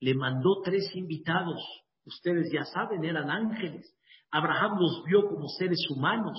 [0.00, 1.60] le mandó tres invitados.
[2.04, 3.94] Ustedes ya saben, eran ángeles.
[4.30, 6.38] Abraham los vio como seres humanos.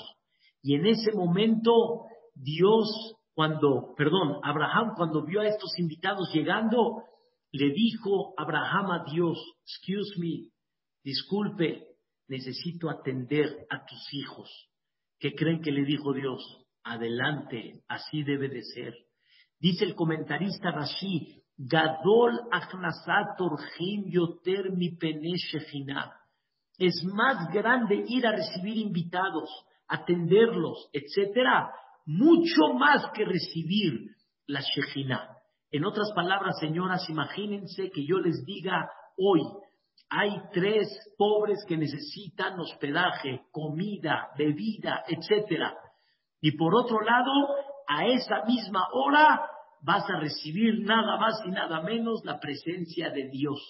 [0.61, 7.03] Y en ese momento, Dios, cuando, perdón, Abraham cuando vio a estos invitados llegando,
[7.51, 10.49] le dijo Abraham a Dios, excuse me,
[11.03, 11.83] disculpe,
[12.27, 14.49] necesito atender a tus hijos.
[15.19, 16.41] ¿Qué creen que le dijo Dios?
[16.83, 18.93] Adelante, así debe de ser.
[19.59, 22.39] Dice el comentarista Rashi, Gadol
[24.05, 24.97] yoter mi
[26.77, 29.49] Es más grande ir a recibir invitados,
[29.87, 31.69] atenderlos, etcétera,
[32.05, 34.15] mucho más que recibir
[34.47, 35.38] la Shejina.
[35.71, 39.41] En otras palabras, señoras, imagínense que yo les diga hoy,
[40.09, 45.61] hay tres pobres que necesitan hospedaje, comida, bebida, etc.
[46.41, 47.31] Y por otro lado,
[47.87, 49.47] a esa misma hora
[49.81, 53.61] vas a recibir nada más y nada menos la presencia de Dios.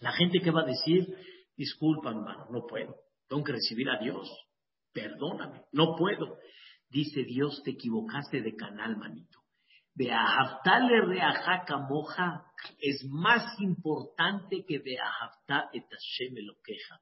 [0.00, 1.06] La gente que va a decir,
[1.56, 2.96] disculpa hermano, no puedo,
[3.28, 4.28] tengo que recibir a Dios,
[4.92, 6.38] perdóname, no puedo.
[6.88, 9.39] Dice Dios, te equivocaste de canal, manito
[9.96, 12.44] reajaca moja
[12.78, 17.00] es más importante que Beahavta et Hashem lo queja.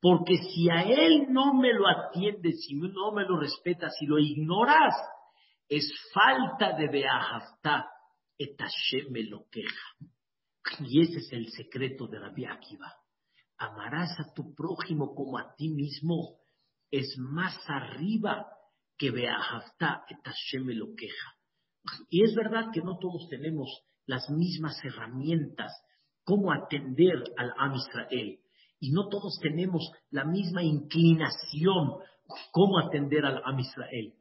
[0.00, 4.18] Porque si a él no me lo atiendes, si no me lo respetas, si lo
[4.18, 4.94] ignoras,
[5.68, 7.90] es falta de Beahavta
[8.38, 9.96] et Hashem lo queja.
[10.80, 12.94] Y ese es el secreto de Rabbi Akiva.
[13.58, 16.38] Amarás a tu prójimo como a ti mismo.
[16.90, 18.46] Es más arriba
[18.96, 21.37] que Beahavta et Hashem lo queja.
[22.10, 23.68] Y es verdad que no todos tenemos
[24.06, 25.72] las mismas herramientas
[26.24, 28.38] cómo atender al Am Israel.
[28.80, 31.94] Y no todos tenemos la misma inclinación
[32.52, 34.14] cómo atender al Am Israel.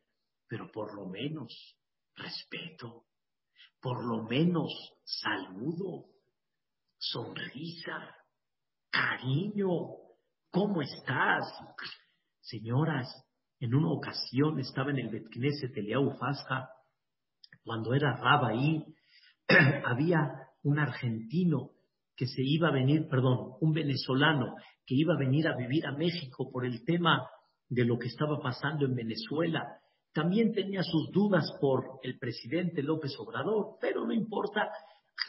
[0.48, 1.76] Pero por lo menos
[2.16, 3.04] respeto.
[3.80, 6.06] por lo menos saludo,
[6.98, 8.16] sonrisa,
[8.90, 9.70] cariño,
[10.50, 11.46] ¿cómo estás?
[12.42, 13.08] Señoras,
[13.60, 16.70] en una ocasión estaba en el Betkneset Eliau Fasja,
[17.68, 18.82] cuando era Raba ahí,
[19.86, 21.72] había un argentino
[22.16, 25.92] que se iba a venir, perdón, un venezolano que iba a venir a vivir a
[25.92, 27.30] México por el tema
[27.68, 29.68] de lo que estaba pasando en Venezuela.
[30.14, 34.70] También tenía sus dudas por el presidente López Obrador, pero no importa.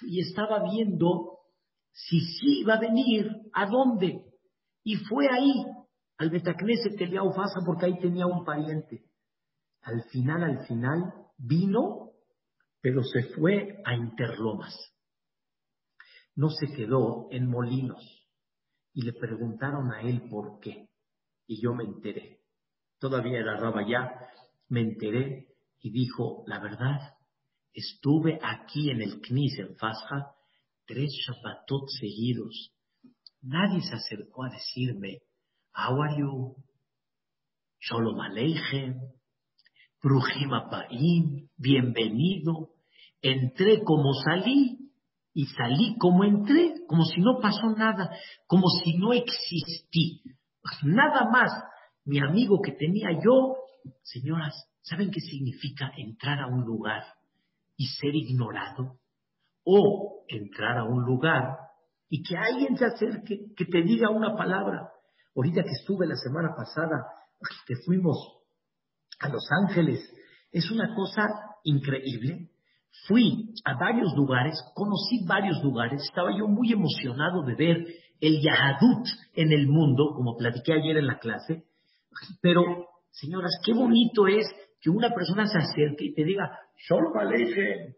[0.02, 1.40] Y estaba viendo
[1.90, 4.22] si sí iba a venir, a dónde.
[4.84, 5.52] Y fue ahí,
[6.18, 9.02] al Betacneset Eliau Fasa, porque ahí tenía un pariente.
[9.82, 12.07] Al final, al final, vino,
[12.80, 14.74] pero se fue a Interlomas
[16.38, 18.00] no se quedó en Molinos.
[18.94, 20.88] Y le preguntaron a él por qué.
[21.48, 22.42] Y yo me enteré.
[23.00, 24.08] Todavía era raba ya,
[24.68, 25.48] me enteré
[25.80, 27.16] y dijo, la verdad,
[27.72, 30.32] estuve aquí en el Knis en Fasja
[30.86, 32.72] tres Shabbatot seguidos.
[33.42, 35.22] Nadie se acercó a decirme,
[35.74, 36.54] how are you?
[37.80, 38.20] Shalom
[40.00, 42.70] Bruhim bienvenido.
[43.20, 44.92] Entré como salí
[45.34, 48.10] y salí como entré, como si no pasó nada,
[48.46, 50.22] como si no existí.
[50.84, 51.50] Nada más,
[52.04, 53.56] mi amigo que tenía yo,
[54.02, 57.02] señoras, ¿saben qué significa entrar a un lugar
[57.76, 59.00] y ser ignorado?
[59.64, 61.58] O entrar a un lugar
[62.08, 64.92] y que alguien se acerque, que te diga una palabra.
[65.34, 67.04] Ahorita que estuve la semana pasada,
[67.66, 68.37] que fuimos
[69.20, 70.00] a Los Ángeles,
[70.52, 71.22] es una cosa
[71.64, 72.48] increíble.
[73.06, 77.86] Fui a varios lugares, conocí varios lugares, estaba yo muy emocionado de ver
[78.20, 81.64] el Yahadut en el mundo, como platiqué ayer en la clase,
[82.40, 82.62] pero,
[83.10, 84.46] señoras, qué bonito es
[84.80, 87.94] que una persona se acerque y te diga, Shalom Aleichem,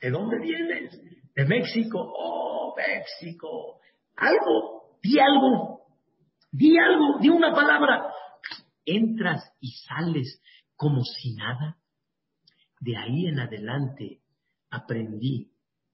[0.00, 1.00] ¿de dónde vienes?
[1.34, 3.80] De México, oh, México,
[4.16, 5.80] algo, di algo,
[6.50, 8.12] di algo, di una palabra.
[8.84, 10.40] Entras y sales
[10.78, 11.76] como si nada.
[12.80, 14.22] De ahí en adelante
[14.70, 15.50] aprendí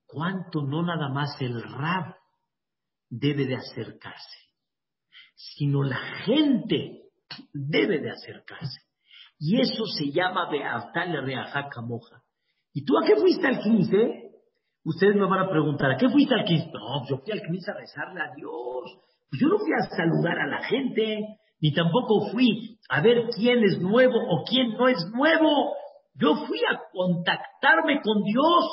[0.07, 2.15] cuánto no nada más el Rab
[3.09, 4.39] debe de acercarse,
[5.35, 7.01] sino la gente
[7.53, 8.83] debe de acercarse.
[9.39, 12.23] Y eso se llama Beaftale Reaja Camoja.
[12.73, 13.97] ¿Y tú a qué fuiste al 15?
[14.85, 16.71] Ustedes me van a preguntar, ¿a qué fuiste al 15?
[16.73, 18.99] No, yo fui al 15 a rezarle a Dios.
[19.31, 23.65] Pues yo no fui a saludar a la gente, ni tampoco fui a ver quién
[23.65, 25.75] es nuevo o quién no es nuevo.
[26.15, 28.65] Yo fui a contactarme con Dios,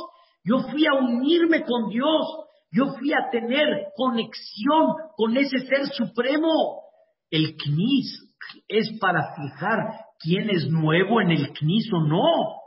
[0.43, 2.25] yo fui a unirme con Dios,
[2.71, 6.83] yo fui a tener conexión con ese ser supremo.
[7.29, 8.35] El knis
[8.67, 9.77] es para fijar
[10.19, 12.61] quién es nuevo en el knis o no.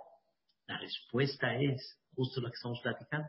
[0.66, 3.28] La respuesta es justo la que estamos platicando.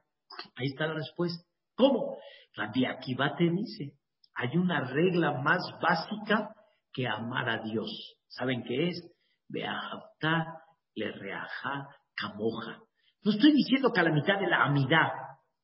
[0.55, 1.43] Ahí está la respuesta.
[1.75, 2.17] ¿Cómo?
[2.55, 3.97] Rabbi Akiva te dice,
[4.33, 6.55] hay una regla más básica
[6.95, 8.15] que amar a Dios.
[8.29, 9.11] ¿Saben qué es?
[9.49, 10.61] Beahavta
[10.95, 12.79] le reaja camoja.
[13.21, 15.09] No estoy diciendo que a la mitad de la amidad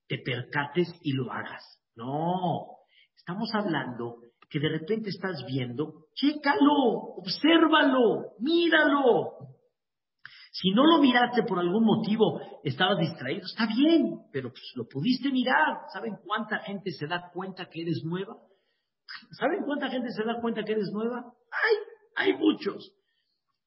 [0.08, 1.64] te percates y lo hagas.
[1.96, 2.68] No,
[3.16, 4.18] estamos hablando
[4.50, 9.38] que de repente estás viendo, chécalo, obsérvalo, míralo.
[10.52, 15.32] Si no lo miraste por algún motivo, estabas distraído, está bien, pero pues lo pudiste
[15.32, 15.78] mirar.
[15.94, 18.36] ¿Saben cuánta gente se da cuenta que eres nueva?
[19.32, 21.34] ¿Saben cuánta gente se da cuenta que eres nueva?
[21.52, 21.76] Hay,
[22.28, 22.94] hay muchos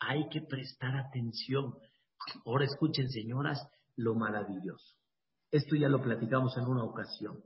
[0.07, 1.75] hay que prestar atención.
[2.45, 3.59] Ahora escuchen, señoras,
[3.97, 4.97] lo maravilloso.
[5.51, 7.43] Esto ya lo platicamos en una ocasión.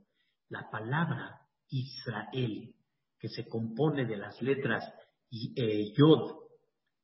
[0.49, 2.75] La palabra Israel,
[3.19, 4.83] que se compone de las letras
[5.55, 6.37] eh, Yod,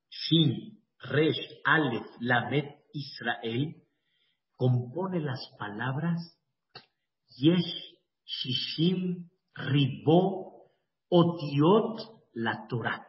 [0.09, 3.83] Shin, Resh, Aleph, Lamed, Israel,
[4.55, 6.39] compone las palabras
[7.37, 10.44] Yesh, Shishim, Ribo,
[11.17, 12.01] Otiot,
[12.33, 13.01] la Torah.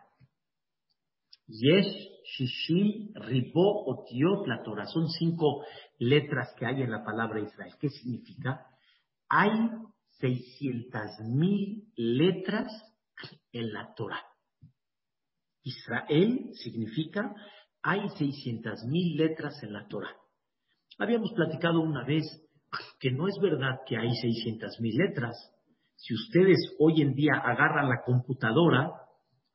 [1.48, 1.92] Yesh,
[2.24, 4.86] Shishi, Ribo, Otiot, la Torah.
[4.86, 5.64] Son cinco
[5.98, 7.74] letras que hay en la palabra Israel.
[7.80, 8.66] ¿Qué significa?
[9.28, 9.50] Hay
[10.20, 12.68] 600 mil letras
[13.52, 14.22] en la Torah.
[15.64, 17.34] Israel significa
[17.82, 20.14] hay 600 mil letras en la Torah.
[20.98, 22.24] Habíamos platicado una vez
[22.98, 25.36] que no es verdad que hay 600 mil letras.
[25.96, 28.92] Si ustedes hoy en día agarran la computadora,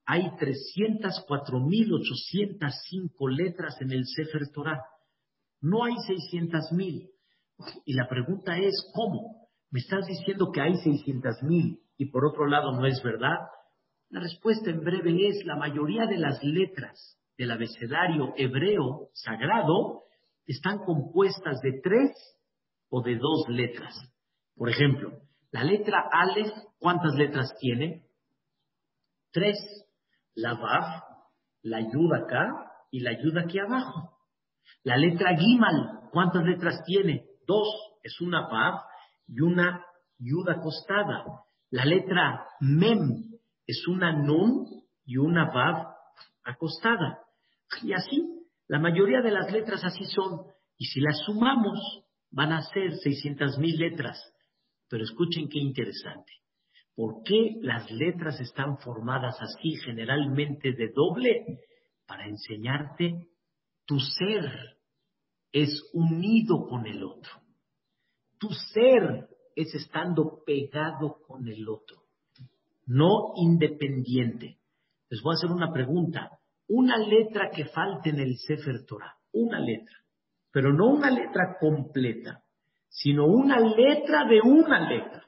[0.06, 4.84] hay 304.805 letras en el Sefer Torah.
[5.62, 7.10] No hay 600.000.
[7.86, 9.48] Y la pregunta es, ¿cómo?
[9.70, 13.38] ¿Me estás diciendo que hay 600.000 y por otro lado no es verdad?
[14.10, 20.02] La respuesta en breve es, la mayoría de las letras del abecedario hebreo sagrado
[20.46, 22.12] están compuestas de tres
[22.90, 23.96] o de dos letras.
[24.56, 25.22] Por ejemplo,
[25.52, 28.06] la letra Aleph, ¿cuántas letras tiene?
[29.32, 29.58] Tres.
[30.34, 31.04] La Vav,
[31.64, 34.18] la Yud acá y la Yud aquí abajo.
[34.84, 37.26] La letra Gimal, ¿cuántas letras tiene?
[37.46, 37.68] Dos.
[38.02, 38.82] Es una Vav
[39.28, 39.86] y una
[40.18, 41.26] Yud acostada.
[41.70, 43.38] La letra Mem
[43.68, 44.66] es una Nun
[45.06, 45.94] y una Vav
[46.44, 47.20] acostada.
[47.84, 50.46] Y así, la mayoría de las letras así son.
[50.78, 54.18] Y si las sumamos, van a ser 600 mil letras.
[54.92, 56.34] Pero escuchen qué interesante.
[56.94, 61.62] ¿Por qué las letras están formadas así, generalmente de doble?
[62.06, 63.30] Para enseñarte,
[63.86, 64.78] tu ser
[65.54, 67.32] es unido con el otro.
[68.38, 72.04] Tu ser es estando pegado con el otro,
[72.86, 74.58] no independiente.
[75.10, 76.38] Les voy a hacer una pregunta.
[76.68, 79.96] Una letra que falte en el Sefer Torah, una letra,
[80.52, 82.41] pero no una letra completa,
[82.92, 85.26] sino una letra de una letra.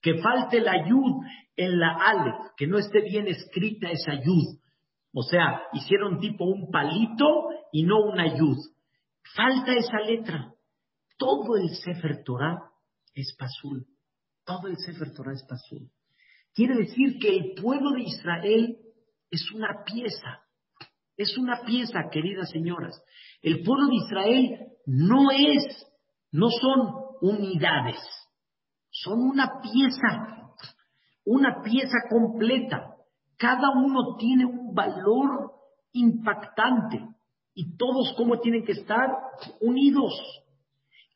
[0.00, 1.24] Que falte la yud
[1.56, 4.58] en la ale, que no esté bien escrita esa yud.
[5.12, 8.56] O sea, hicieron tipo un palito y no una yud.
[9.34, 10.54] Falta esa letra.
[11.18, 12.58] Todo el Sefer Torah
[13.14, 13.86] es pasul.
[14.44, 15.90] Todo el Sefer Torah es pasul.
[16.54, 18.78] Quiere decir que el pueblo de Israel
[19.30, 20.42] es una pieza.
[21.16, 23.02] Es una pieza, queridas señoras.
[23.42, 25.86] El pueblo de Israel no es
[26.32, 27.98] no son unidades,
[28.90, 30.54] son una pieza,
[31.24, 32.96] una pieza completa.
[33.36, 35.52] Cada uno tiene un valor
[35.92, 37.00] impactante
[37.54, 39.08] y todos como tienen que estar
[39.60, 40.12] unidos.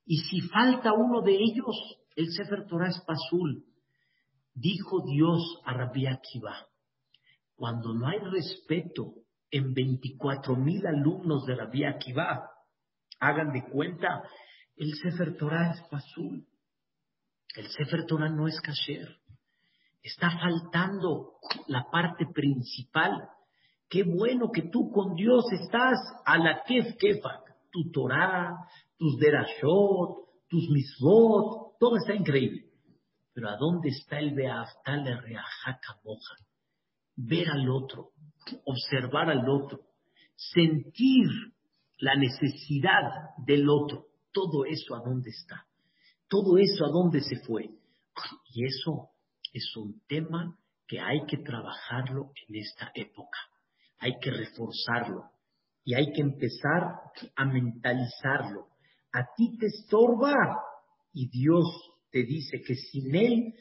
[0.06, 1.76] Y si falta uno de ellos,
[2.16, 3.02] el Sefer Torah es.
[4.54, 6.54] Dijo Dios a Rabbi Akiva,
[7.56, 9.14] cuando no hay respeto
[9.50, 12.50] en 24 mil alumnos de Rabbi Akiva,
[13.18, 14.22] hagan de cuenta
[14.76, 16.46] el Sefer Torah es pasul.
[17.54, 19.16] El Sefer Torah no es kasher.
[20.02, 21.34] Está faltando
[21.68, 23.28] la parte principal.
[23.88, 27.42] Qué bueno que tú con Dios estás a la kef kefak.
[27.70, 28.54] Tu Torah,
[28.98, 32.66] tus derashot, tus misvot, todo está increíble.
[33.32, 36.36] Pero ¿a dónde está el beaftal reajaka moja?
[37.16, 38.10] Ver al otro,
[38.64, 39.80] observar al otro,
[40.36, 41.28] sentir
[41.98, 45.66] la necesidad del otro todo eso a dónde está,
[46.28, 47.70] todo eso a dónde se fue.
[48.52, 49.10] Y eso
[49.52, 53.38] es un tema que hay que trabajarlo en esta época,
[53.98, 55.30] hay que reforzarlo
[55.84, 56.82] y hay que empezar
[57.36, 58.66] a mentalizarlo.
[59.12, 60.34] A ti te estorba
[61.12, 61.64] y Dios
[62.10, 63.54] te dice que sin él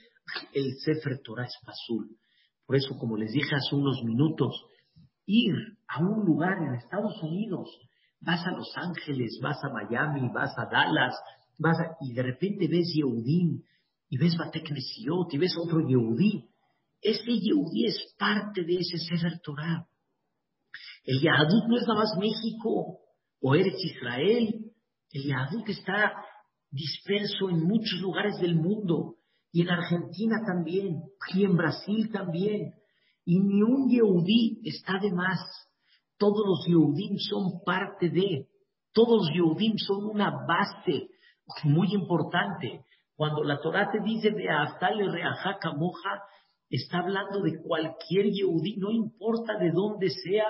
[0.54, 2.18] el Sefer Torah es azul.
[2.66, 4.66] Por eso, como les dije hace unos minutos,
[5.26, 5.54] ir
[5.88, 7.70] a un lugar en Estados Unidos
[8.26, 11.16] Vas a Los Ángeles, vas a Miami, vas a Dallas,
[11.58, 13.62] vas y de repente ves Yehudim,
[14.10, 16.48] y ves Bateknesiot, y ves otro Yehudí.
[17.02, 19.88] Ese Yehudí es parte de ese Sefer Torah.
[21.04, 23.00] El Yahadut no es nada más México
[23.42, 24.72] o eres Israel.
[25.12, 26.14] El Yahadut está
[26.72, 29.16] disperso en muchos lugares del mundo,
[29.52, 31.04] y en Argentina también,
[31.34, 32.74] y en Brasil también.
[33.26, 35.40] Y ni un Yehudí está de más.
[36.24, 38.48] Todos los Yehudim son parte de,
[38.94, 41.10] todos los Yehudim son una base
[41.66, 42.86] muy importante.
[43.14, 46.24] Cuando la Torah te dice de Aftale Reajaka Moja,
[46.70, 50.46] está hablando de cualquier Yehudí, no importa de dónde sea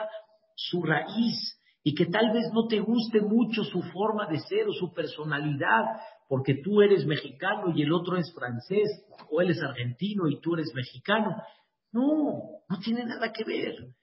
[0.56, 4.74] su raíz, y que tal vez no te guste mucho su forma de ser o
[4.74, 5.86] su personalidad,
[6.30, 10.54] porque tú eres mexicano y el otro es francés, o él es argentino y tú
[10.54, 11.36] eres mexicano.
[11.92, 13.96] No, no tiene nada que ver.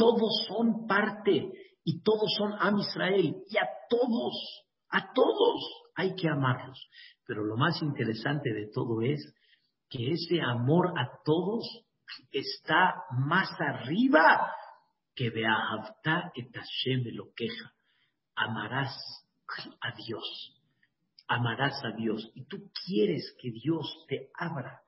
[0.00, 1.52] Todos son parte
[1.84, 5.60] y todos son Am Israel y a todos, a todos
[5.94, 6.88] hay que amarlos.
[7.26, 9.20] Pero lo más interesante de todo es
[9.90, 11.84] que ese amor a todos
[12.32, 14.50] está más arriba
[15.14, 17.74] que de Ahavta et Hashem lo queja.
[18.36, 18.96] Amarás
[19.82, 20.56] a Dios.
[21.28, 22.26] Amarás a Dios.
[22.34, 24.80] Y tú quieres que Dios te abra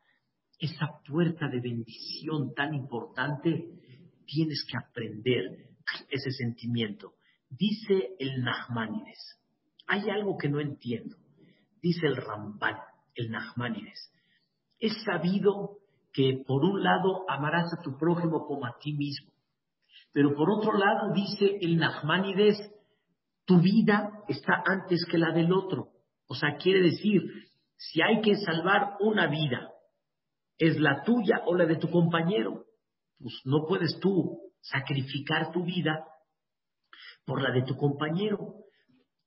[0.58, 3.81] esa puerta de bendición tan importante
[4.26, 5.72] tienes que aprender
[6.10, 7.14] ese sentimiento.
[7.48, 9.38] Dice el Nachmanides,
[9.86, 11.16] hay algo que no entiendo.
[11.82, 12.76] Dice el Ramban,
[13.14, 14.12] el Nachmanides,
[14.78, 15.78] es sabido
[16.12, 19.32] que por un lado amarás a tu prójimo como a ti mismo,
[20.12, 22.56] pero por otro lado dice el Nachmanides,
[23.44, 25.88] tu vida está antes que la del otro.
[26.26, 27.22] O sea, quiere decir,
[27.76, 29.70] si hay que salvar una vida,
[30.58, 32.64] es la tuya o la de tu compañero
[33.22, 36.04] pues no puedes tú sacrificar tu vida
[37.24, 38.54] por la de tu compañero.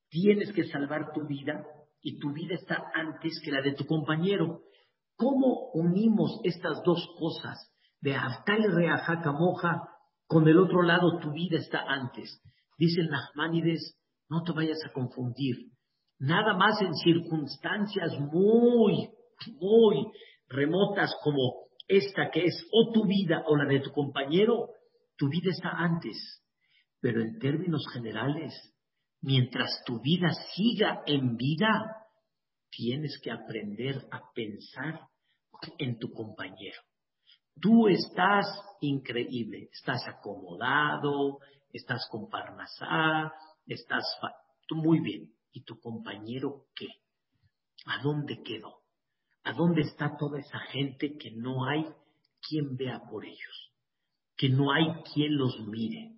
[0.10, 1.66] Tienes que salvar tu vida
[2.02, 4.62] y tu vida está antes que la de tu compañero.
[5.16, 7.72] ¿Cómo unimos estas dos cosas?
[8.02, 9.82] De Aftal Reajaca Moja,
[10.28, 12.41] con el otro lado tu vida está antes.
[12.78, 13.10] Dice el
[14.30, 15.56] no te vayas a confundir.
[16.20, 19.10] Nada más en circunstancias muy,
[19.60, 20.12] muy
[20.48, 24.69] remotas como esta que es o tu vida o la de tu compañero,
[25.17, 26.43] tu vida está antes.
[26.99, 28.53] Pero en términos generales,
[29.21, 32.07] mientras tu vida siga en vida,
[32.69, 35.01] tienes que aprender a pensar
[35.77, 36.81] en tu compañero.
[37.61, 38.45] Tú estás
[38.81, 41.39] increíble, estás acomodado,
[41.71, 43.31] estás con Parnasá,
[43.65, 44.03] estás
[44.71, 45.31] muy bien.
[45.51, 46.88] ¿Y tu compañero qué?
[47.86, 48.84] ¿A dónde quedó?
[49.46, 51.86] ¿A dónde está toda esa gente que no hay
[52.41, 53.72] quien vea por ellos?
[54.36, 56.16] Que no hay quien los mire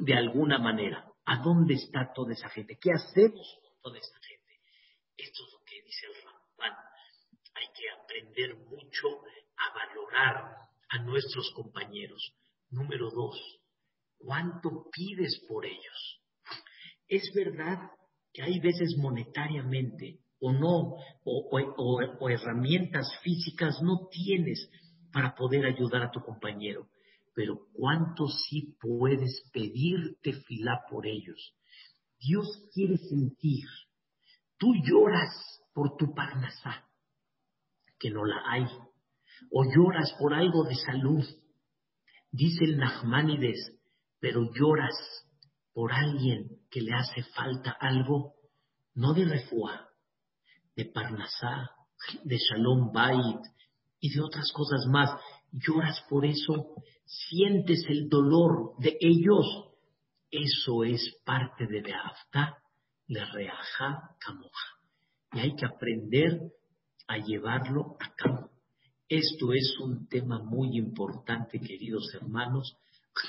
[0.00, 1.08] de alguna manera.
[1.24, 2.76] ¿A dónde está toda esa gente?
[2.80, 4.60] ¿Qué hacemos con toda esa gente?
[5.16, 6.84] Esto es lo que dice el Ramban.
[7.54, 9.06] Hay que aprender mucho
[9.56, 10.56] a valorar
[10.88, 12.34] a nuestros compañeros.
[12.70, 13.38] Número dos,
[14.18, 16.22] ¿cuánto pides por ellos?
[17.06, 17.90] Es verdad
[18.32, 24.70] que hay veces monetariamente o no, o, herramientas físicas no tienes
[25.12, 26.88] para poder ayudar a tu compañero.
[27.34, 31.54] Pero ¿cuánto sí puedes pedirte fila por ellos?
[32.18, 33.64] Dios quiere sentir.
[34.58, 35.30] Tú lloras
[35.72, 36.84] por tu parnasá,
[37.98, 38.66] que no la hay,
[39.52, 41.24] o lloras por algo de salud.
[42.30, 43.72] Dice el Nachmanides,
[44.20, 44.94] pero lloras
[45.72, 48.34] por alguien que le hace falta algo,
[48.94, 49.87] no de refuá,
[50.78, 51.72] de Parnasá,
[52.22, 53.40] de Shalom Bait
[53.98, 55.10] y de otras cosas más.
[55.50, 59.44] Lloras por eso, sientes el dolor de ellos.
[60.30, 62.58] Eso es parte de Beafta,
[63.08, 64.68] de Reaja Camoja.
[65.32, 66.52] Y hay que aprender
[67.08, 68.50] a llevarlo a cabo.
[69.08, 72.76] Esto es un tema muy importante, queridos hermanos,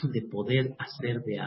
[0.03, 1.41] de poder hacer de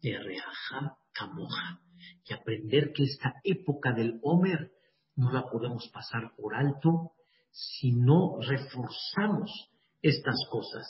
[0.00, 1.80] de Reaja Camoja.
[2.24, 4.75] Y aprender que esta época del Homer
[5.16, 7.12] no la podemos pasar por alto
[7.50, 9.50] si no reforzamos
[10.02, 10.86] estas cosas.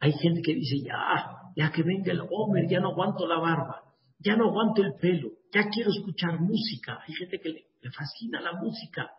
[0.00, 3.82] Hay gente que dice, ya, ya que venga el Homer, ya no aguanto la barba,
[4.18, 7.00] ya no aguanto el pelo, ya quiero escuchar música.
[7.06, 9.10] Hay gente que le, fascina la música.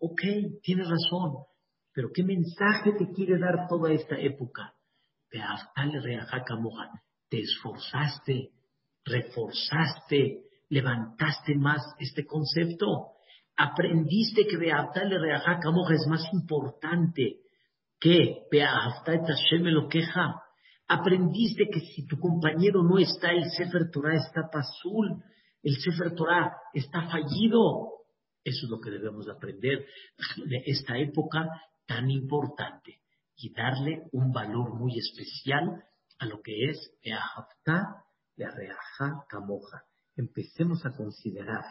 [0.00, 0.20] Ok,
[0.62, 1.44] tiene razón,
[1.92, 4.74] pero ¿qué mensaje te quiere dar toda esta época?
[7.28, 8.50] Te esforzaste,
[9.04, 13.12] reforzaste, levantaste más este concepto.
[13.58, 17.40] Aprendiste que Beaftale Reajá Camoja es más importante
[17.98, 20.40] que Beaftale Tashem lo queja.
[20.86, 25.24] Aprendiste que si tu compañero no está, el Sefer Torah está pasul,
[25.64, 27.94] el Sefer Torah está fallido.
[28.44, 29.86] Eso es lo que debemos aprender
[30.46, 31.48] de esta época
[31.84, 33.00] tan importante
[33.36, 35.82] y darle un valor muy especial
[36.20, 38.04] a lo que es Beaftá
[38.36, 39.82] de Reajá Camoja.
[40.14, 41.64] Empecemos a considerar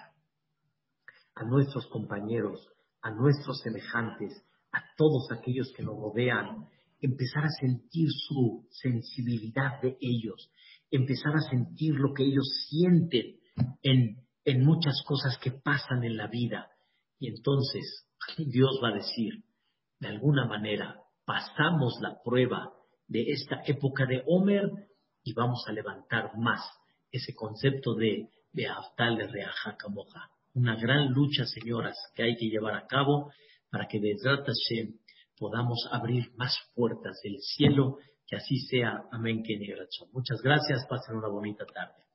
[1.39, 2.67] a nuestros compañeros,
[3.01, 6.67] a nuestros semejantes, a todos aquellos que nos rodean,
[6.99, 10.51] empezar a sentir su sensibilidad de ellos,
[10.89, 13.39] empezar a sentir lo que ellos sienten
[13.83, 16.71] en, en muchas cosas que pasan en la vida.
[17.19, 18.07] Y entonces
[18.38, 19.43] Dios va a decir,
[19.99, 22.73] de alguna manera, pasamos la prueba
[23.07, 24.69] de esta época de Homer
[25.23, 26.61] y vamos a levantar más
[27.11, 32.49] ese concepto de, de Aftal de Reaja Camoja una gran lucha, señoras, que hay que
[32.49, 33.31] llevar a cabo
[33.69, 34.29] para que desde
[35.37, 39.03] podamos abrir más puertas del cielo, que así sea.
[39.11, 39.55] Amén, que
[40.11, 42.06] Muchas gracias, pasen una bonita tarde.